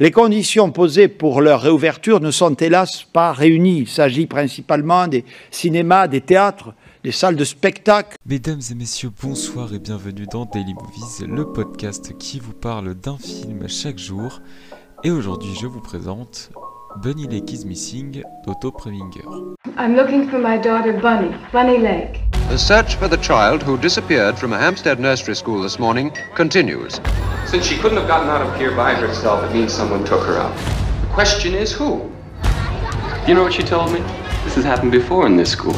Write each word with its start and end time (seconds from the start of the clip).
Les 0.00 0.12
conditions 0.12 0.70
posées 0.70 1.08
pour 1.08 1.40
leur 1.40 1.60
réouverture 1.60 2.20
ne 2.20 2.30
sont 2.30 2.54
hélas 2.54 3.02
pas 3.02 3.32
réunies. 3.32 3.78
Il 3.78 3.88
s'agit 3.88 4.26
principalement 4.26 5.08
des 5.08 5.24
cinémas, 5.50 6.06
des 6.06 6.20
théâtres, 6.20 6.72
des 7.02 7.10
salles 7.10 7.34
de 7.34 7.42
spectacle. 7.42 8.16
Mesdames 8.24 8.60
et 8.70 8.74
messieurs, 8.76 9.10
bonsoir 9.20 9.74
et 9.74 9.80
bienvenue 9.80 10.26
dans 10.30 10.44
Daily 10.44 10.72
Movies, 10.72 11.26
le 11.26 11.46
podcast 11.46 12.16
qui 12.16 12.38
vous 12.38 12.52
parle 12.52 12.94
d'un 12.94 13.18
film 13.18 13.68
chaque 13.68 13.98
jour. 13.98 14.40
Et 15.02 15.10
aujourd'hui, 15.10 15.50
je 15.60 15.66
vous 15.66 15.80
présente 15.80 16.52
Bunny 17.02 17.26
Lake 17.26 17.52
is 17.52 17.66
Missing 17.66 18.22
d'Otto 18.46 18.70
Preminger. 18.70 19.24
I'm 19.76 19.96
looking 19.96 20.28
for 20.28 20.38
my 20.38 20.60
daughter 20.60 20.92
Bunny, 20.92 21.34
Bunny 21.52 21.78
Lake. 21.78 22.27
The 22.48 22.58
search 22.58 22.94
for 22.94 23.08
the 23.08 23.18
child 23.18 23.62
who 23.62 23.76
disappeared 23.76 24.38
from 24.38 24.54
a 24.54 24.58
Hampstead 24.58 24.98
nursery 24.98 25.36
school 25.36 25.60
this 25.60 25.78
morning 25.78 26.10
continues. 26.34 26.98
Since 27.46 27.66
she 27.66 27.76
couldn't 27.76 27.98
have 27.98 28.08
gotten 28.08 28.30
out 28.30 28.40
of 28.40 28.56
here 28.56 28.74
by 28.74 28.94
herself, 28.94 29.44
it 29.44 29.52
means 29.52 29.70
someone 29.70 30.02
took 30.02 30.24
her 30.24 30.38
out. 30.38 30.56
The 31.02 31.08
question 31.08 31.52
is 31.52 31.72
who? 31.72 32.10
You 33.26 33.34
know 33.34 33.42
what 33.42 33.52
she 33.52 33.62
told 33.62 33.92
me? 33.92 34.00
This 34.44 34.54
has 34.54 34.64
happened 34.64 34.92
before 34.92 35.26
in 35.26 35.36
this 35.36 35.50
school. 35.50 35.74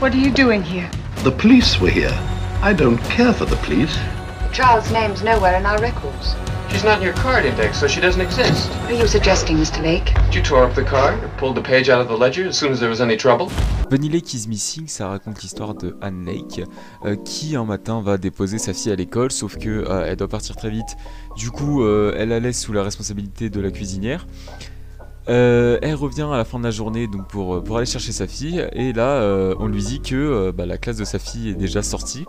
What 0.00 0.12
are 0.12 0.18
you 0.18 0.32
doing 0.32 0.64
here? 0.64 0.90
The 1.18 1.30
police 1.30 1.80
were 1.80 1.90
here. 1.90 2.12
I 2.60 2.72
don't 2.72 2.98
care 3.04 3.32
for 3.32 3.44
the 3.44 3.56
police. 3.56 3.94
The 3.94 4.50
child's 4.52 4.90
name's 4.90 5.22
nowhere 5.22 5.56
in 5.56 5.64
our 5.64 5.80
records. 5.80 6.34
She's 6.70 6.84
not 6.84 6.98
in 6.98 7.02
your 7.02 7.14
card 7.14 7.44
index, 7.44 7.78
so 7.78 7.88
she 7.88 8.00
doesn't 8.00 8.20
exist. 8.20 8.70
What 8.70 8.92
are 8.92 8.94
you 8.94 9.06
suggesting, 9.06 9.56
Mr. 9.56 9.82
Lake? 9.82 10.14
You 10.32 10.40
tore 10.40 10.64
up 10.64 10.74
the 10.74 10.84
card, 10.84 11.18
pulled 11.36 11.56
the 11.56 11.62
page 11.62 11.90
out 11.90 12.00
of 12.00 12.08
the 12.08 12.16
ledger 12.16 12.46
as 12.46 12.56
soon 12.56 12.70
as 12.70 12.78
there 12.78 12.88
was 12.88 13.00
any 13.00 13.16
trouble? 13.16 13.50
Bunny 13.90 14.08
Lake 14.08 14.32
is 14.34 14.46
Missing, 14.46 14.86
ça 14.86 15.08
raconte 15.08 15.42
l'histoire 15.42 15.74
de 15.74 15.96
Anne 16.00 16.24
Lake, 16.24 16.62
euh, 17.04 17.16
qui 17.16 17.56
un 17.56 17.64
matin 17.64 18.00
va 18.00 18.18
déposer 18.18 18.58
sa 18.58 18.72
fille 18.72 18.92
à 18.92 18.94
l'école, 18.94 19.32
sauf 19.32 19.58
que 19.58 19.68
euh, 19.68 20.06
elle 20.06 20.16
doit 20.16 20.28
partir 20.28 20.54
très 20.54 20.70
vite. 20.70 20.96
Du 21.36 21.50
coup, 21.50 21.82
euh, 21.82 22.14
elle 22.16 22.28
la 22.28 22.38
laisse 22.38 22.60
sous 22.60 22.72
la 22.72 22.84
responsabilité 22.84 23.50
de 23.50 23.60
la 23.60 23.72
cuisinière. 23.72 24.26
Euh, 25.30 25.78
elle 25.80 25.94
revient 25.94 26.26
à 26.30 26.36
la 26.36 26.44
fin 26.44 26.58
de 26.58 26.64
la 26.64 26.72
journée 26.72 27.06
donc 27.06 27.28
pour, 27.28 27.62
pour 27.62 27.76
aller 27.76 27.86
chercher 27.86 28.10
sa 28.10 28.26
fille. 28.26 28.66
Et 28.72 28.92
là 28.92 29.22
euh, 29.22 29.54
on 29.60 29.68
lui 29.68 29.82
dit 29.82 30.00
que 30.00 30.16
euh, 30.16 30.52
bah, 30.52 30.66
la 30.66 30.76
classe 30.76 30.96
de 30.96 31.04
sa 31.04 31.20
fille 31.20 31.50
est 31.50 31.54
déjà 31.54 31.82
sortie 31.82 32.24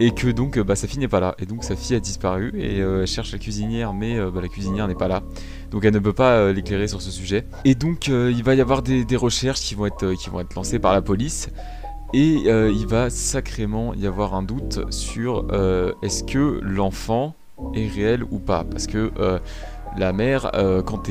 et 0.00 0.10
que 0.10 0.28
donc 0.28 0.58
bah, 0.58 0.76
sa 0.76 0.86
fille 0.86 0.98
n'est 0.98 1.08
pas 1.08 1.20
là. 1.20 1.34
Et 1.38 1.46
donc 1.46 1.64
sa 1.64 1.76
fille 1.76 1.96
a 1.96 2.00
disparu 2.00 2.52
et 2.54 2.78
elle 2.78 3.06
cherche 3.06 3.32
la 3.32 3.38
cuisinière 3.38 3.94
mais 3.94 4.20
bah, 4.30 4.42
la 4.42 4.48
cuisinière 4.48 4.86
n'est 4.86 4.94
pas 4.94 5.08
là. 5.08 5.22
Donc 5.70 5.84
elle 5.86 5.94
ne 5.94 5.98
peut 5.98 6.12
pas 6.12 6.52
l'éclairer 6.52 6.88
sur 6.88 7.00
ce 7.00 7.10
sujet. 7.10 7.46
Et 7.64 7.74
donc 7.74 8.08
il 8.08 8.42
va 8.44 8.54
y 8.54 8.60
avoir 8.60 8.82
des, 8.82 9.06
des, 9.06 9.16
recherches 9.16 9.60
qui 9.60 9.74
vont, 9.74 9.86
être, 9.86 10.12
qui 10.12 10.28
vont 10.28 10.40
être 10.40 10.54
lancées 10.54 10.78
par 10.78 10.92
la 10.92 11.00
police. 11.00 11.48
Et 12.12 12.48
il 12.48 12.86
va 12.86 13.08
sacrément 13.08 13.94
y 13.94 14.06
avoir 14.06 14.34
un 14.34 14.42
doute 14.42 14.80
sur 14.92 15.46
est-ce 16.02 16.22
que 16.22 16.60
l'enfant 16.62 17.34
est 17.74 17.88
réel 17.88 18.22
ou 18.30 18.38
pas? 18.38 18.64
Parce 18.64 18.86
que 18.86 19.10
la 19.96 20.12
mère, 20.12 20.50
euh, 20.54 20.82
quand, 20.82 21.08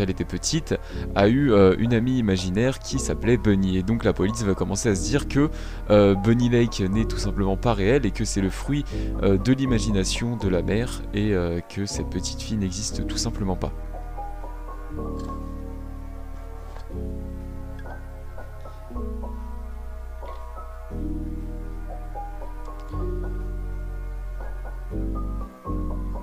elle 0.00 0.10
était 0.10 0.24
petite, 0.24 0.74
a 1.14 1.28
eu 1.28 1.52
euh, 1.52 1.74
une 1.78 1.94
amie 1.94 2.18
imaginaire 2.18 2.78
qui 2.78 2.98
s'appelait 2.98 3.36
Bunny. 3.36 3.78
Et 3.78 3.82
donc 3.82 4.04
la 4.04 4.12
police 4.12 4.42
va 4.42 4.54
commencer 4.54 4.88
à 4.88 4.94
se 4.94 5.04
dire 5.04 5.28
que 5.28 5.50
euh, 5.90 6.14
Bunny 6.14 6.48
Lake 6.48 6.80
n'est 6.80 7.04
tout 7.04 7.18
simplement 7.18 7.56
pas 7.56 7.74
réel 7.74 8.06
et 8.06 8.10
que 8.10 8.24
c'est 8.24 8.40
le 8.40 8.50
fruit 8.50 8.84
de 9.22 9.52
l'imagination 9.52 10.36
de 10.36 10.48
la 10.48 10.62
mère 10.62 11.02
et 11.14 11.32
que 11.68 11.86
cette 11.86 12.08
petite 12.08 12.40
fille 12.42 12.56
n'existe 12.56 13.06
tout 13.06 13.16
simplement 13.16 13.56
pas. 13.56 13.72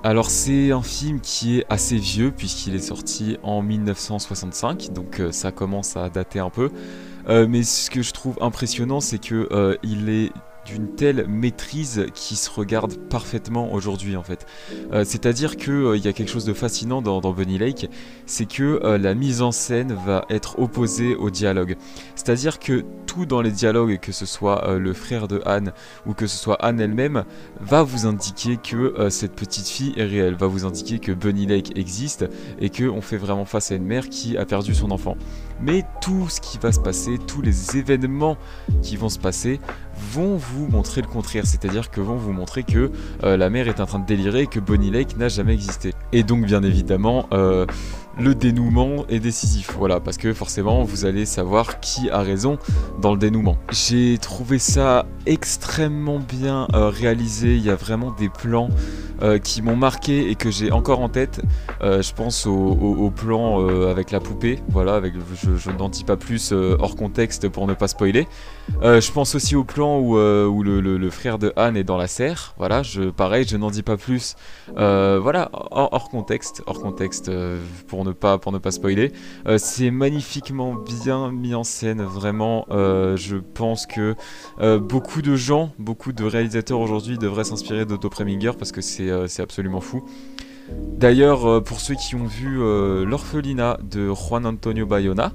Alors 0.02 0.30
c'est 0.30 0.70
un 0.70 0.82
film 0.82 1.20
qui 1.20 1.58
est 1.58 1.64
assez 1.68 1.96
vieux 1.96 2.30
puisqu'il 2.30 2.74
est 2.74 2.80
sorti 2.80 3.38
en 3.42 3.62
1965, 3.62 4.92
donc 4.92 5.20
euh, 5.20 5.32
ça 5.32 5.50
commence 5.50 5.96
à 5.96 6.08
dater 6.08 6.38
un 6.38 6.50
peu. 6.50 6.70
Euh, 7.28 7.46
mais 7.48 7.64
ce 7.64 7.90
que 7.90 8.02
je 8.02 8.12
trouve 8.12 8.38
impressionnant, 8.40 9.00
c'est 9.00 9.18
que 9.18 9.48
euh, 9.50 9.76
il 9.82 10.08
est 10.08 10.32
d'une 10.66 10.88
telle 10.88 11.26
maîtrise 11.28 12.06
qui 12.14 12.36
se 12.36 12.50
regarde 12.50 12.96
parfaitement 13.08 13.72
aujourd'hui 13.72 14.16
en 14.16 14.22
fait. 14.22 14.46
Euh, 14.92 15.04
C'est-à-dire 15.04 15.56
qu'il 15.56 15.72
euh, 15.72 15.96
y 15.96 16.08
a 16.08 16.12
quelque 16.12 16.30
chose 16.30 16.44
de 16.44 16.52
fascinant 16.52 17.00
dans, 17.02 17.20
Bunny 17.32 17.58
Lake, 17.58 17.88
c'est 18.26 18.46
que 18.46 18.80
euh, 18.82 18.98
la 18.98 19.14
mise 19.14 19.42
en 19.42 19.52
scène 19.52 19.96
va 20.04 20.24
être 20.28 20.58
opposée 20.58 21.14
au 21.14 21.30
dialogue. 21.30 21.76
C'est-à-dire 22.14 22.58
que 22.58 22.84
tout 23.06 23.26
dans 23.26 23.40
les 23.40 23.52
dialogues, 23.52 23.98
que 24.00 24.12
ce 24.12 24.26
soit 24.26 24.68
euh, 24.68 24.78
le 24.78 24.92
frère 24.92 25.28
de 25.28 25.40
Anne 25.46 25.72
ou 26.06 26.14
que 26.14 26.26
ce 26.26 26.36
soit 26.36 26.56
Anne 26.56 26.80
elle-même, 26.80 27.24
va 27.60 27.82
vous 27.82 28.06
indiquer 28.06 28.56
que 28.56 29.08
cette 29.10 29.32
petite 29.32 29.68
fille 29.68 29.94
est 29.96 30.04
réelle, 30.04 30.34
va 30.34 30.46
vous 30.46 30.64
indiquer 30.64 30.98
que 30.98 31.12
Bunny 31.12 31.46
Lake 31.46 31.78
existe 31.78 32.26
et 32.60 32.70
qu'on 32.70 33.00
fait 33.00 33.16
vraiment 33.16 33.44
face 33.44 33.70
à 33.70 33.76
une 33.76 33.84
mère 33.84 34.08
qui 34.08 34.36
a 34.36 34.44
perdu 34.44 34.74
son 34.74 34.90
enfant. 34.90 35.16
Mais 35.60 35.84
tout 36.00 36.28
ce 36.28 36.40
qui 36.40 36.58
va 36.58 36.72
se 36.72 36.80
passer, 36.80 37.18
tous 37.26 37.40
les 37.40 37.76
événements 37.76 38.36
qui 38.82 38.96
vont 38.96 39.08
se 39.08 39.18
passer, 39.18 39.60
vont 40.12 40.36
vous 40.36 40.66
montrer 40.66 41.00
le 41.00 41.06
contraire, 41.06 41.46
c'est-à-dire 41.46 41.90
que 41.90 42.00
vont 42.00 42.16
vous 42.16 42.32
montrer 42.32 42.62
que 42.62 42.90
euh, 43.24 43.36
la 43.36 43.50
mère 43.50 43.68
est 43.68 43.80
en 43.80 43.86
train 43.86 43.98
de 43.98 44.06
délirer 44.06 44.42
et 44.42 44.46
que 44.46 44.60
Bonnie 44.60 44.90
Lake 44.90 45.16
n'a 45.16 45.28
jamais 45.28 45.54
existé. 45.54 45.92
Et 46.12 46.22
donc 46.22 46.44
bien 46.44 46.62
évidemment, 46.62 47.26
euh, 47.32 47.66
le 48.18 48.34
dénouement 48.34 49.04
est 49.08 49.20
décisif, 49.20 49.72
voilà, 49.78 50.00
parce 50.00 50.16
que 50.16 50.32
forcément 50.32 50.84
vous 50.84 51.04
allez 51.04 51.26
savoir 51.26 51.80
qui 51.80 52.08
a 52.10 52.20
raison 52.20 52.58
dans 53.00 53.12
le 53.12 53.18
dénouement. 53.18 53.56
J'ai 53.70 54.16
trouvé 54.18 54.58
ça 54.58 55.06
extrêmement 55.26 56.18
bien 56.18 56.66
euh, 56.72 56.88
réalisé, 56.88 57.56
il 57.56 57.62
y 57.62 57.70
a 57.70 57.74
vraiment 57.74 58.10
des 58.12 58.28
plans 58.28 58.68
euh, 59.22 59.38
qui 59.38 59.60
m'ont 59.60 59.76
marqué 59.76 60.30
et 60.30 60.34
que 60.34 60.50
j'ai 60.50 60.72
encore 60.72 61.00
en 61.00 61.08
tête. 61.08 61.42
Euh, 61.82 62.00
je 62.00 62.14
pense 62.14 62.46
au, 62.46 63.12
plan 63.14 63.66
avec 63.86 64.10
la 64.10 64.20
poupée, 64.20 64.60
voilà, 64.68 64.94
avec, 64.94 65.14
je, 65.34 65.70
n'en 65.70 65.88
dis 65.88 66.04
pas 66.04 66.16
plus 66.16 66.52
hors 66.52 66.96
contexte 66.96 67.48
pour 67.48 67.66
ne 67.66 67.74
pas 67.74 67.88
spoiler. 67.88 68.26
je 68.82 69.12
pense 69.12 69.34
aussi 69.34 69.56
au 69.56 69.64
plan 69.64 69.98
où, 69.98 70.16
le, 70.16 71.10
frère 71.10 71.38
de 71.38 71.52
Anne 71.56 71.76
est 71.76 71.84
dans 71.84 71.96
la 71.96 72.08
serre, 72.08 72.54
voilà, 72.58 72.82
je, 72.82 73.10
pareil, 73.10 73.46
je 73.48 73.56
n'en 73.56 73.70
dis 73.70 73.82
pas 73.82 73.96
plus, 73.96 74.36
voilà, 74.74 75.50
hors, 75.52 75.92
hors, 75.92 76.08
contexte, 76.08 76.62
hors 76.66 76.80
contexte 76.80 77.30
pour 77.88 78.04
pas 78.12 78.38
pour 78.38 78.52
ne 78.52 78.58
pas 78.58 78.70
spoiler. 78.70 79.12
C'est 79.58 79.90
magnifiquement 79.90 80.74
bien 80.74 81.30
mis 81.30 81.54
en 81.54 81.64
scène, 81.64 82.02
vraiment. 82.02 82.66
je 82.70 83.36
pense 83.36 83.86
que 83.86 84.14
beaucoup 84.78 85.22
de 85.22 85.36
gens, 85.36 85.72
beaucoup 85.78 86.12
de 86.12 86.24
réalisateurs 86.24 86.80
aujourd'hui 86.80 87.18
devraient 87.18 87.44
s'inspirer 87.44 87.84
d'Otto 87.84 88.08
Preminger 88.08 88.52
parce 88.58 88.72
que 88.72 88.80
c'est 88.80 89.40
absolument 89.40 89.80
fou. 89.80 90.04
D'ailleurs, 90.70 91.46
euh, 91.46 91.60
pour 91.60 91.80
ceux 91.80 91.94
qui 91.94 92.14
ont 92.14 92.24
vu 92.24 92.60
euh, 92.60 93.04
L'orphelinat 93.04 93.78
de 93.82 94.12
Juan 94.12 94.46
Antonio 94.46 94.86
Bayona, 94.86 95.32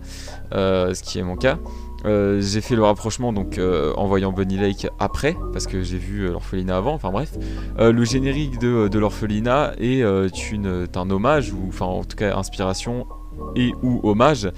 euh, 0.53 0.93
ce 0.93 1.03
qui 1.03 1.19
est 1.19 1.23
mon 1.23 1.35
cas, 1.35 1.57
j'ai 2.05 2.61
fait 2.61 2.75
le 2.75 2.83
rapprochement 2.83 3.33
donc 3.33 3.59
en 3.59 4.07
voyant 4.07 4.31
Bunny 4.31 4.57
Lake 4.57 4.87
après, 4.99 5.35
parce 5.53 5.67
que 5.67 5.83
j'ai 5.83 5.97
vu 5.97 6.27
l'orphelinat 6.27 6.77
avant, 6.77 6.93
enfin 6.93 7.11
bref. 7.11 7.33
le 7.77 8.03
générique 8.03 8.59
de, 8.59 8.87
de 8.87 8.99
l'orphelinat 8.99 9.73
est, 9.79 10.03
un 10.03 11.09
hommage, 11.09 11.51
ou 11.51 11.67
enfin 11.67 11.85
en 11.85 12.03
tout 12.03 12.15
cas 12.15 12.35
inspiration 12.37 13.05
et 13.55 13.73
ou 13.81 13.99
hommage 14.03 14.51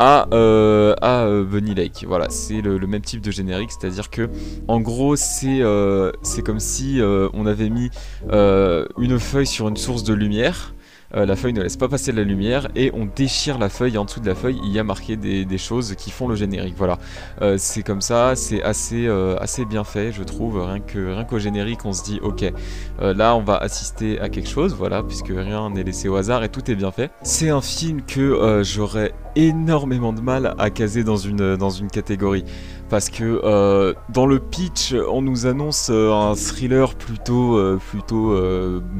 à, 0.00 0.28
euh, 0.32 0.94
à 1.02 1.24
euh, 1.24 1.44
Bunny 1.44 1.74
Lake. 1.74 2.06
Voilà, 2.08 2.30
c'est 2.30 2.62
le, 2.62 2.78
le, 2.78 2.86
même 2.86 3.02
type 3.02 3.20
de 3.20 3.30
générique, 3.30 3.70
c'est-à-dire 3.70 4.08
que 4.08 4.30
en 4.66 4.80
gros 4.80 5.14
c'est 5.14 5.60
euh, 5.60 6.10
comme 6.44 6.58
si 6.58 7.00
euh, 7.00 7.28
on 7.34 7.44
avait 7.44 7.68
mis 7.68 7.90
euh, 8.30 8.86
une 8.98 9.18
feuille 9.18 9.46
sur 9.46 9.68
une 9.68 9.76
source 9.76 10.02
de 10.02 10.14
lumière. 10.14 10.74
Euh, 11.16 11.26
la 11.26 11.36
feuille 11.36 11.52
ne 11.52 11.62
laisse 11.62 11.76
pas 11.76 11.88
passer 11.88 12.12
la 12.12 12.22
lumière 12.22 12.68
et 12.76 12.90
on 12.94 13.04
déchire 13.04 13.58
la 13.58 13.68
feuille. 13.68 13.94
Et 13.94 13.98
en 13.98 14.04
dessous 14.04 14.20
de 14.20 14.26
la 14.26 14.34
feuille 14.34 14.60
il 14.62 14.70
y 14.70 14.78
a 14.78 14.84
marqué 14.84 15.16
des, 15.16 15.58
choses 15.58 15.94
qui 15.96 16.10
font 16.10 16.28
le 16.28 16.36
générique. 16.36 16.74
Voilà. 16.76 16.98
Euh, 17.42 17.56
c'est 17.58 17.82
comme 17.82 18.00
ça 18.00 18.36
c'est 18.36 18.62
assez 18.62 19.06
euh, 19.06 19.36
bien 19.68 19.84
fait 19.84 20.12
je 20.12 20.22
trouve. 20.22 20.62
Rien 20.62 21.24
qu'au 21.24 21.38
générique 21.38 21.84
on 21.84 21.92
se 21.92 22.02
dit 22.02 22.20
ok 22.22 22.52
là 23.00 23.36
on 23.36 23.42
va 23.42 23.56
assister 23.56 24.20
à 24.20 24.28
quelque 24.28 24.48
chose. 24.48 24.74
Voilà 24.74 25.02
puisque 25.02 25.28
rien 25.28 25.70
n'est 25.70 25.82
laissé 25.82 26.08
au 26.08 26.16
hasard 26.16 26.44
et 26.44 26.48
tout 26.48 26.70
est 26.70 26.76
bien 26.76 26.90
fait. 26.90 27.10
C'est 27.22 27.50
un 27.50 27.60
film 27.60 28.02
que 28.02 28.62
j'aurais 28.62 29.12
énormément 29.36 30.12
de 30.12 30.20
mal 30.20 30.54
à 30.58 30.70
caser 30.70 31.04
dans 31.04 31.16
une 31.16 31.88
catégorie 31.92 32.44
parce 32.90 33.08
que 33.08 33.40
euh, 33.44 33.94
dans 34.10 34.26
le 34.26 34.40
pitch, 34.40 34.94
on 35.08 35.22
nous 35.22 35.46
annonce 35.46 35.88
euh, 35.90 36.12
un 36.12 36.34
thriller 36.34 36.96
plutôt, 36.96 37.56
euh, 37.56 37.78
plutôt, 37.90 38.36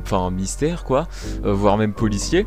enfin 0.03 0.31
mystère 0.31 0.85
quoi, 0.85 1.09
voire 1.43 1.77
même 1.77 1.93
policier. 1.93 2.47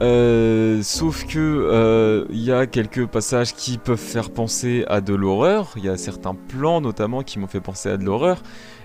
sauf 0.00 1.26
que 1.26 2.26
il 2.30 2.42
y 2.42 2.52
a 2.52 2.66
quelques 2.66 3.06
passages 3.06 3.54
qui 3.54 3.76
peuvent 3.76 3.98
faire 3.98 4.30
penser 4.30 4.84
à 4.88 5.00
de 5.00 5.14
l'horreur. 5.14 5.72
Il 5.76 5.84
y 5.84 5.88
a 5.88 5.96
certains 5.96 6.34
plans 6.34 6.80
notamment 6.80 7.22
qui 7.22 7.38
m'ont 7.38 7.48
fait 7.48 7.60
penser 7.60 7.90
à 7.90 7.96
de 7.96 8.04
l'horreur 8.04 8.42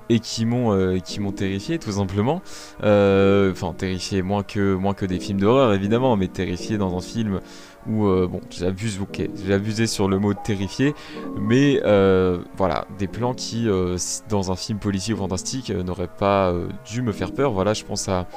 et 0.10 0.20
qui 0.20 0.46
m'ont 0.46 1.00
qui 1.02 1.20
m'ont 1.20 1.34
terrifié 1.34 1.80
tout 1.80 1.92
simplement 1.92 2.42
enfin 2.80 3.74
terrifié 3.78 4.22
moins 4.22 4.44
que 4.44 4.74
moins 4.74 4.94
que 4.94 5.06
des 5.06 5.20
films 5.20 5.42
d'horreur 5.42 5.74
évidemment 5.74 6.16
mais 6.16 6.30
terrifié 6.30 6.78
dans 6.78 6.96
un 6.96 7.02
film 7.02 7.42
où 7.88 8.08
euh, 8.08 8.28
bon 8.28 8.42
j'abuse 8.50 9.00
ok 9.02 9.22
abusé 9.50 9.88
sur 9.88 10.08
le 10.08 10.20
mot 10.20 10.34
terrifié 10.34 10.94
mais 11.40 11.82
euh, 11.84 12.40
voilà 12.56 12.86
des 12.98 13.08
plans 13.08 13.34
qui 13.34 13.68
euh, 13.68 13.98
dans 14.30 14.52
un 14.52 14.56
film 14.56 14.80
policier 14.80 15.14
ou 15.14 15.18
fantastique 15.18 15.70
n'auraient 15.72 16.08
pas 16.08 16.54
dû 16.86 17.02
me 17.02 17.12
faire 17.12 17.34
peur 17.34 17.52
voilà 17.52 17.74
je 17.74 17.84
pense 17.84 18.10
à 18.10 18.28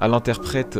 l'interprète 0.00 0.78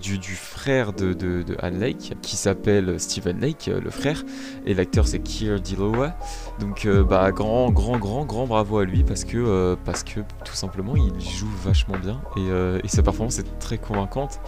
du, 0.00 0.34
frère 0.36 0.92
de, 0.92 1.14
de, 1.14 1.44
Anne 1.58 1.80
Lake, 1.80 2.14
qui 2.22 2.36
s'appelle 2.36 3.00
Stephen 3.00 3.40
Lake, 3.40 3.68
le 3.68 3.90
frère, 3.90 4.22
et 4.66 4.74
l'acteur 4.74 5.08
c'est 5.08 5.18
Keir 5.18 5.60
Dilowa. 5.60 6.16
Donc 6.60 6.86
bah 6.86 7.32
grand 7.32 7.72
grand 7.72 7.98
grand 7.98 8.24
grand 8.24 8.46
bravo 8.46 8.78
à 8.78 8.84
lui 8.84 9.02
parce 9.02 9.24
que 9.24 9.76
parce 9.84 10.04
que 10.04 10.20
tout 10.44 10.54
simplement 10.54 10.94
il 10.94 11.20
joue 11.20 11.50
vachement 11.64 11.98
bien 11.98 12.20
et 12.84 12.88
sa 12.88 13.02
performance 13.02 13.40
est 13.40 13.58
très 13.58 13.78
convaincante. 13.78 14.40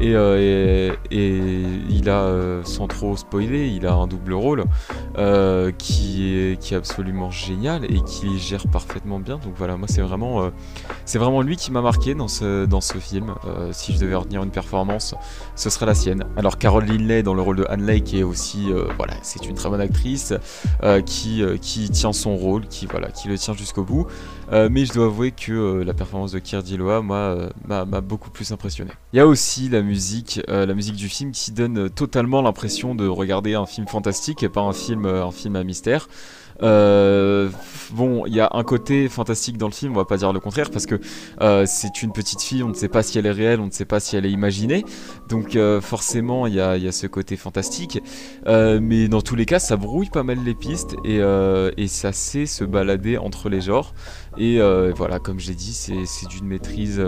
Euh, 0.00 0.94
et, 1.10 1.62
il 1.90 2.08
a, 2.08 2.20
euh, 2.20 2.62
sans 2.64 2.86
trop 2.86 3.16
spoiler, 3.16 3.68
il 3.68 3.86
a 3.86 3.94
un 3.94 4.06
double 4.06 4.34
rôle 4.34 4.64
euh, 5.16 5.72
qui, 5.72 6.34
est, 6.34 6.60
qui 6.60 6.74
absolument 6.74 7.30
génial 7.30 7.84
et 7.84 8.00
qui 8.02 8.38
gère 8.38 8.66
parfaitement 8.68 9.18
bien. 9.18 9.38
Donc 9.38 9.54
voilà, 9.56 9.76
moi 9.76 9.88
c'est 9.88 10.00
vraiment, 10.00 10.50
c'est 11.04 11.18
vraiment 11.18 11.42
lui 11.42 11.56
qui 11.56 11.72
m'a 11.72 11.80
marqué 11.80 12.14
dans 12.14 12.28
ce, 12.28 12.66
dans 12.66 12.80
ce 12.80 12.98
film. 12.98 13.34
si 13.72 13.92
je 13.94 13.98
devais 13.98 14.14
retenir 14.14 14.42
une 14.42 14.50
performance, 14.50 15.14
ce 15.56 15.70
serait 15.70 15.86
la 15.86 15.94
sienne. 15.94 16.24
Alors 16.36 16.58
Carol 16.58 16.84
Linley 16.84 17.22
dans 17.22 17.34
le 17.34 17.42
rôle 17.42 17.56
de 17.56 17.66
Anne 17.68 17.86
Lake 17.86 18.14
est 18.14 18.22
aussi, 18.22 18.68
voilà, 18.96 19.14
c'est 19.22 19.46
une 19.46 19.54
très 19.54 19.68
bonne 19.68 19.80
actrice 19.80 20.34
qui, 21.06 21.42
qui 21.60 21.90
tient 21.90 22.12
son 22.12 22.36
rôle, 22.36 22.66
qui, 22.68 22.86
voilà, 22.86 23.08
qui 23.08 23.28
le 23.28 23.36
tient 23.36 23.54
jusqu'au 23.54 23.84
bout. 23.84 24.06
mais 24.52 24.84
je 24.84 24.92
dois 24.92 25.06
avouer 25.06 25.32
que 25.32 25.82
la 25.82 25.94
performance 25.94 26.32
de 26.32 26.38
Kier 26.38 26.62
Diloa, 26.62 27.02
moi, 27.02 27.48
m'a 27.66 28.00
beaucoup 28.00 28.30
plus 28.30 28.52
impressionné. 28.52 28.92
Il 29.12 29.16
y 29.16 29.20
a 29.20 29.26
aussi 29.26 29.68
la 29.68 29.77
musique, 29.82 30.40
euh, 30.48 30.66
la 30.66 30.74
musique 30.74 30.96
du 30.96 31.08
film 31.08 31.32
qui 31.32 31.52
donne 31.52 31.90
totalement 31.90 32.42
l'impression 32.42 32.94
de 32.94 33.06
regarder 33.06 33.54
un 33.54 33.66
film 33.66 33.86
fantastique 33.86 34.42
et 34.42 34.48
pas 34.48 34.60
un 34.60 34.72
film, 34.72 35.06
euh, 35.06 35.24
un 35.24 35.32
film 35.32 35.56
à 35.56 35.64
mystère. 35.64 36.08
Euh, 36.60 37.48
bon, 37.92 38.26
il 38.26 38.34
y 38.34 38.40
a 38.40 38.50
un 38.52 38.64
côté 38.64 39.08
fantastique 39.08 39.58
dans 39.58 39.68
le 39.68 39.72
film, 39.72 39.92
on 39.92 39.96
va 39.96 40.04
pas 40.04 40.16
dire 40.16 40.32
le 40.32 40.40
contraire, 40.40 40.70
parce 40.70 40.86
que 40.86 41.00
c'est 41.66 42.02
une 42.02 42.10
petite 42.10 42.42
fille, 42.42 42.64
on 42.64 42.70
ne 42.70 42.74
sait 42.74 42.88
pas 42.88 43.04
si 43.04 43.16
elle 43.16 43.26
est 43.26 43.30
réelle, 43.30 43.60
on 43.60 43.66
ne 43.66 43.70
sait 43.70 43.84
pas 43.84 44.00
si 44.00 44.16
elle 44.16 44.26
est 44.26 44.32
imaginée, 44.32 44.84
donc 45.28 45.56
forcément 45.80 46.48
il 46.48 46.54
y 46.54 46.60
a, 46.60 46.90
ce 46.90 47.06
côté 47.06 47.36
fantastique, 47.36 48.02
mais 48.44 49.06
dans 49.06 49.20
tous 49.20 49.36
les 49.36 49.46
cas 49.46 49.60
ça 49.60 49.76
brouille 49.76 50.10
pas 50.10 50.24
mal 50.24 50.38
les 50.44 50.54
pistes 50.54 50.96
et, 51.04 51.20
et 51.76 51.86
ça 51.86 52.12
sait 52.12 52.46
se 52.46 52.64
balader 52.64 53.18
entre 53.18 53.48
les 53.48 53.60
genres, 53.60 53.94
et 54.36 54.58
voilà, 54.96 55.20
comme 55.20 55.38
j'ai 55.38 55.54
dit, 55.54 55.72
c'est 55.72 56.28
d'une 56.28 56.46
maîtrise, 56.46 57.00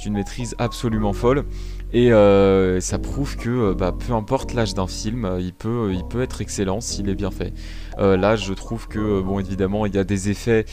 d'une 0.00 0.14
maîtrise 0.14 0.54
absolument 0.58 1.12
folle. 1.12 1.44
Et 1.92 2.12
euh, 2.12 2.80
ça 2.80 2.98
prouve 2.98 3.36
que 3.36 3.48
euh, 3.48 3.74
bah, 3.74 3.92
peu 3.92 4.12
importe 4.12 4.52
l'âge 4.52 4.74
d'un 4.74 4.86
film, 4.86 5.24
euh, 5.24 5.40
il 5.40 5.54
peut, 5.54 5.90
être 6.20 6.40
excellent 6.40 6.80
s'il 6.80 7.08
est 7.08 7.14
bien 7.14 7.30
fait. 7.30 7.52
là, 7.98 8.36
je 8.36 8.52
trouve 8.52 8.88
que, 8.88 9.20
bon, 9.20 9.38
évidemment, 9.38 9.86
il 9.86 9.94
y 9.94 9.98
a 9.98 10.04
des 10.04 10.30
effets 10.30 10.64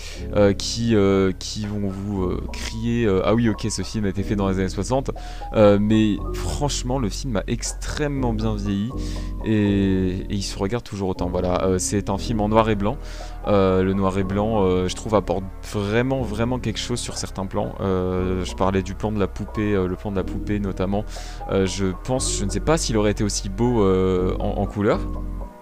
qui, 0.58 0.96
vont 0.96 1.88
vous 1.88 2.38
crier 2.52 3.08
Ah 3.24 3.34
oui, 3.34 3.50
ok, 3.50 3.68
ce 3.70 3.82
film 3.82 4.06
a 4.06 4.10
été 4.10 4.24
fait 4.24 4.36
dans 4.36 4.50
les 4.50 4.60
années 4.60 4.70
60. 4.70 5.12
mais 5.80 6.18
franchement, 6.34 7.00
le 7.00 7.10
film 7.10 7.38
a 7.38 7.44
extrêmement 7.48 8.34
bien 8.34 8.56
vieilli 8.56 8.90
et, 9.46 10.26
il 10.30 10.44
se 10.44 10.58
regarde 10.58 10.84
toujours 10.84 11.10
autant. 11.10 11.30
Voilà, 11.30 11.78
c'est 11.78 12.10
un 12.10 12.18
film 12.18 12.42
en 12.42 12.50
noir 12.50 12.70
et 12.70 12.76
blanc. 12.76 12.98
Le 13.48 13.94
noir 13.94 14.18
et 14.18 14.24
blanc, 14.24 14.88
je 14.88 14.96
trouve, 14.96 15.16
apporte 15.16 15.44
vraiment, 15.74 16.22
vraiment 16.22 16.60
quelque 16.60 16.80
chose 16.80 17.00
sur 17.00 17.18
certains 17.18 17.46
plans. 17.46 17.74
Je 17.80 18.56
parlais 18.56 18.82
du 18.82 18.94
plan 18.96 19.12
de 19.12 19.20
la 19.20 19.28
poupée, 19.28 19.74
le 19.74 19.96
plan 19.96 20.12
de 20.12 20.18
la 20.18 20.24
poupée 20.24 20.60
notamment. 20.60 21.05
Je 21.50 21.92
pense, 22.04 22.38
je 22.38 22.46
ne 22.46 22.50
sais 22.50 22.60
pas 22.60 22.78
s'il 22.78 22.98
aurait 22.98 23.12
été 23.12 23.24
aussi 23.24 23.50
beau 23.50 23.84
en, 24.40 24.66
couleur. 24.66 25.00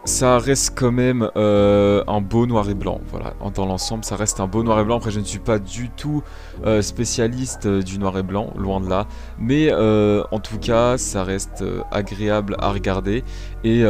Ça 0.06 0.38
reste 0.38 0.78
quand 0.78 0.92
même 0.92 1.30
euh, 1.38 2.04
un 2.08 2.20
beau 2.20 2.46
noir 2.46 2.70
et 2.70 2.74
blanc. 2.74 3.00
Voilà, 3.08 3.36
dans 3.56 3.66
l'ensemble, 3.66 4.04
ça 4.04 4.18
reste 4.18 4.42
un 4.42 4.48
beau 4.48 4.62
noir 4.62 4.78
et 4.82 4.84
blanc. 4.84 4.98
Après, 4.98 5.12
je 5.12 5.20
ne 5.22 5.24
suis 5.24 5.40
pas 5.40 5.60
du 5.60 5.90
tout 5.90 6.22
euh, 6.66 6.82
spécialiste 6.82 7.68
euh, 7.68 7.82
du 7.82 8.00
noir 8.00 8.18
et 8.18 8.24
blanc, 8.24 8.52
loin 8.58 8.82
de 8.82 8.90
là. 8.90 9.08
Mais 9.40 9.72
en 9.72 10.40
tout 10.40 10.60
cas, 10.60 10.98
ça 10.98 11.24
reste 11.24 11.64
agréable 11.90 12.58
à 12.60 12.72
regarder. 12.72 13.24
Et 13.64 13.84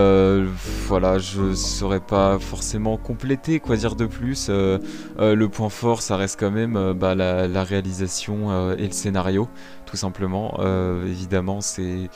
voilà, 0.87 1.17
je 1.17 1.41
ne 1.41 1.55
saurais 1.55 1.99
pas 1.99 2.37
forcément 2.37 2.97
compléter, 2.97 3.59
quoi 3.59 3.75
dire 3.75 3.95
de 3.95 4.05
plus. 4.05 4.49
le 4.49 5.45
point 5.47 5.69
fort, 5.69 6.03
ça 6.03 6.15
reste 6.15 6.39
quand 6.39 6.51
même 6.51 6.93
bah, 6.93 7.15
la, 7.15 7.63
réalisation 7.63 8.73
et 8.73 8.85
le 8.85 8.91
scénario, 8.91 9.47
tout 9.85 9.97
simplement. 9.97 10.59
évidemment, 11.05 11.61
c'est 11.61 12.09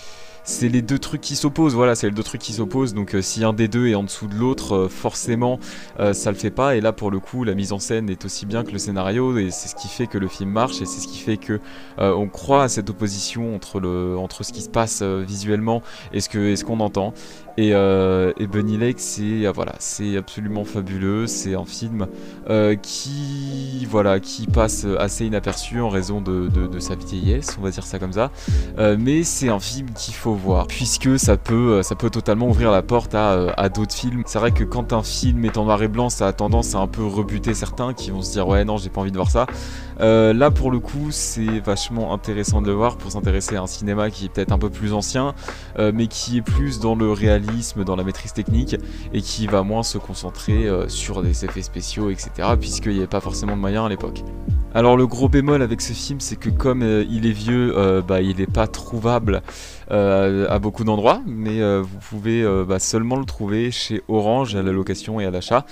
c'est 0.48 0.70
les 0.70 0.82
deux 0.82 0.98
trucs 0.98 1.22
qui 1.22 1.36
s'opposent. 1.36 1.76
Voilà, 1.76 1.94
c'est 1.94 2.08
les 2.08 2.14
deux 2.14 2.24
trucs 2.24 2.42
qui 2.42 2.54
s'opposent. 2.54 2.94
Donc 2.94 3.14
euh, 3.14 3.22
si 3.22 3.44
un 3.44 3.52
des 3.52 3.68
deux 3.68 3.88
est 3.88 3.96
en 3.96 4.04
dessous 4.04 4.28
de 4.28 4.36
l'autre, 4.36 4.76
euh, 4.76 4.88
forcément, 4.88 5.60
euh, 6.00 6.14
ça 6.14 6.32
le 6.32 6.38
fait 6.38 6.52
pas. 6.52 6.78
Et 6.78 6.82
là, 6.82 6.94
pour 6.94 7.12
le 7.12 7.20
coup, 7.20 7.44
la 7.44 7.54
mise 7.54 7.74
en 7.74 7.80
scène 7.80 8.10
est 8.10 8.24
aussi 8.24 8.46
bien 8.46 8.64
que 8.64 8.72
le 8.72 8.80
scénario, 8.80 9.38
et 9.38 9.52
c'est 9.52 9.68
ce 9.68 9.76
qui 9.76 9.90
fait 9.90 10.08
que 10.08 10.18
le 10.18 10.30
film 10.30 10.50
marche, 10.50 10.82
et 10.82 10.86
c'est 10.86 11.02
ce 11.02 11.08
qui 11.08 11.20
fait 11.20 11.38
que 11.38 11.60
on 12.00 12.28
croit 12.30 12.64
à 12.64 12.70
cette 12.70 12.90
opposition 12.90 13.56
entre 13.56 13.80
le, 13.80 14.18
entre 14.18 14.44
ce 14.44 14.54
qui 14.54 14.62
se 14.62 14.70
passe 14.70 15.02
visuellement 15.02 15.82
et 16.14 16.22
ce 16.22 16.30
que, 16.30 16.54
et 16.54 16.64
qu'on 16.64 16.80
entend. 16.80 17.14
Et, 17.58 17.70
et, 17.70 18.48
Bunny 18.48 18.78
Lake, 18.78 19.00
c'est 19.00 19.52
voilà, 19.52 19.74
c'est 19.80 20.16
absolument 20.16 20.64
fabuleux. 20.64 21.28
C'est 21.28 21.56
un 21.56 21.66
film 21.66 22.08
qui 22.82 23.86
voilà, 23.90 24.20
qui 24.20 24.48
passe 24.48 24.86
assez 25.00 25.26
inaperçu 25.26 25.82
en 25.82 25.90
raison 25.90 26.22
de, 26.22 26.48
de, 26.48 26.80
sa 26.80 26.96
vieillesse, 26.96 27.58
on 27.60 27.64
va 27.64 27.72
dire 27.72 27.86
ça 27.86 28.00
comme 28.00 28.14
ça. 28.14 28.32
mais 28.78 29.24
c'est 29.24 29.50
un 29.50 29.60
film 29.60 29.90
qu'il 29.92 30.14
faut 30.14 30.37
puisque 30.68 31.19
ça 31.19 31.38
peut, 31.38 31.84
ça 31.84 31.95
peut 31.95 32.10
totalement 32.10 32.48
ouvrir 32.48 32.72
la 32.72 32.81
porte 32.81 33.16
à, 33.16 33.51
à 33.57 33.69
d'autres 33.69 33.95
films. 33.95 34.24
C'est 34.25 34.39
vrai 34.39 34.51
que 34.51 34.63
quand 34.63 34.94
un 34.94 35.04
film 35.04 35.45
est 35.45 35.57
en 35.57 35.66
noir 35.66 35.81
et 35.81 35.88
blanc, 35.88 36.10
ça 36.10 36.28
a 36.28 36.34
tendance 36.34 36.75
à 36.75 36.80
un 36.80 36.88
peu 36.88 37.06
rebuter 37.06 37.54
certains 37.54 37.94
qui 37.94 38.12
vont 38.12 38.22
se 38.22 38.31
dire 38.31 38.48
ouais 38.48 38.63
non 38.66 38.78
j'ai 38.78 38.89
pas 38.89 39.01
envie 39.01 39.12
de 39.12 39.18
voir 39.18 39.31
ça. 39.31 39.45
Euh, 40.00 40.31
là 40.34 40.51
pour 40.51 40.69
le 40.69 40.80
coup 40.80 41.07
c'est 41.10 41.60
vachement 41.60 42.13
intéressant 42.13 42.62
de 42.62 42.68
le 42.68 42.74
voir 42.74 42.98
pour 42.98 43.12
s'intéresser 43.12 43.56
à 43.56 43.63
un 43.63 43.68
cinéma 43.68 44.12
qui 44.12 44.25
est 44.25 44.30
peut-être 44.30 44.51
un 44.51 44.60
peu 44.60 44.69
plus 44.69 44.94
ancien, 44.94 45.34
euh, 45.80 45.92
mais 45.94 46.07
qui 46.07 46.38
est 46.38 46.42
plus 46.42 46.80
dans 46.80 46.95
le 46.95 47.12
réalisme, 47.12 47.84
dans 47.84 47.95
la 47.95 48.04
maîtrise 48.04 48.34
technique 48.34 48.75
et 49.13 49.22
qui 49.22 49.48
va 49.48 49.63
moins 49.63 49.84
se 49.84 49.98
concentrer 49.98 50.68
euh, 50.68 50.88
sur 50.88 51.24
des 51.24 51.45
effets 51.45 51.63
spéciaux 51.63 52.10
etc. 52.10 52.30
puisqu'il 52.60 52.94
n'y 52.94 53.00
avait 53.00 53.07
pas 53.07 53.22
forcément 53.22 53.56
de 53.56 53.62
moyens 53.62 53.86
à 53.86 53.89
l'époque. 53.89 54.24
Alors 54.75 54.98
le 54.98 55.07
gros 55.07 55.28
bémol 55.30 55.62
avec 55.62 55.81
ce 55.81 55.94
film, 55.94 56.19
c'est 56.19 56.36
que 56.36 56.50
comme 56.50 56.84
il 56.84 57.25
est 57.25 57.31
vieux, 57.31 58.04
bah, 58.07 58.22
il 58.22 58.38
n'est 58.38 58.45
pas 58.45 58.68
trouvable 58.68 59.42
à 59.89 60.60
beaucoup 60.60 60.84
d'endroits, 60.84 61.22
mais 61.25 61.62
vous 61.81 61.98
pouvez 62.10 62.45
bah, 62.66 62.80
seulement 62.80 63.18
le 63.18 63.25
trouver 63.25 63.72
chez 63.72 64.01
Orange 64.07 64.56
à 64.56 64.63
la 64.63 64.72
location 64.72 65.19
et 65.19 65.25
à 65.25 65.31
l'achat. 65.31 65.66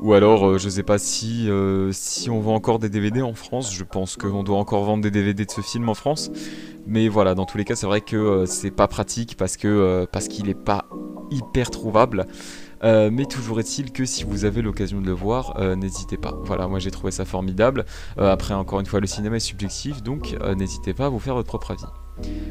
Ou 0.00 0.14
alors, 0.14 0.46
euh, 0.46 0.58
je 0.58 0.68
sais 0.68 0.82
pas 0.82 0.98
si, 0.98 1.46
euh, 1.48 1.92
on 2.30 2.40
vend 2.40 2.54
encore 2.54 2.78
des 2.78 2.88
DVD 2.88 3.20
en 3.20 3.34
France. 3.34 3.72
Je 3.72 3.84
pense 3.84 4.16
qu'on 4.16 4.42
doit 4.42 4.56
encore 4.56 4.84
vendre 4.84 5.02
des 5.02 5.10
DVD 5.10 5.44
de 5.44 5.50
ce 5.50 5.60
film 5.60 5.88
en 5.88 5.94
France. 5.94 6.30
Mais 6.86 7.08
voilà, 7.08 7.34
dans 7.34 7.44
tous 7.44 7.58
les 7.58 7.64
cas, 7.64 7.76
c'est 7.76 7.86
vrai 7.86 8.00
que 8.00 8.16
euh, 8.16 8.46
c'est 8.46 8.70
pas 8.70 8.88
pratique 8.88 9.36
parce 9.36 9.56
qu'il 9.56 10.48
est 10.48 10.54
pas 10.54 10.86
hyper 11.30 11.70
trouvable. 11.70 12.26
mais 12.82 13.26
toujours 13.26 13.60
est-il 13.60 13.92
que 13.92 14.06
si 14.06 14.24
vous 14.24 14.46
avez 14.46 14.62
l'occasion 14.62 15.02
de 15.02 15.06
le 15.06 15.12
voir, 15.12 15.60
n'hésitez 15.76 16.16
pas. 16.16 16.34
Voilà, 16.44 16.66
moi 16.66 16.78
j'ai 16.78 16.90
trouvé 16.90 17.12
ça 17.12 17.24
formidable. 17.24 17.84
après, 18.16 18.54
encore 18.54 18.80
une 18.80 18.86
fois, 18.86 19.00
le 19.00 19.06
cinéma 19.06 19.36
est 19.36 19.40
subjectif, 19.40 20.02
donc 20.02 20.34
n'hésitez 20.56 20.94
pas 20.94 21.06
à 21.06 21.08
vous 21.08 21.20
faire 21.20 21.34
votre 21.34 21.48
propre 21.48 21.72
avis. 21.72 22.09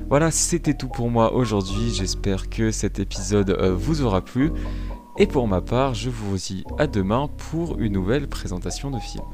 Voilà, 0.10 0.32
c'était 0.32 0.74
tout 0.74 0.88
pour 0.88 1.10
moi 1.10 1.34
aujourd'hui. 1.34 1.92
J'espère 1.94 2.50
que 2.50 2.72
cet 2.72 3.00
épisode 3.00 3.52
vous 3.78 4.02
aura 4.02 4.22
plu. 4.22 4.52
Et 5.18 5.28
pour 5.28 5.48
ma 5.48 5.62
part, 5.62 5.94
je 5.94 6.10
vous 6.10 6.38
dis 6.38 6.64
à 6.78 6.88
demain 6.88 7.30
pour 7.50 7.78
une 7.80 7.94
nouvelle 7.94 8.28
présentation 8.28 8.90
de 8.90 9.00
film. 9.00 9.26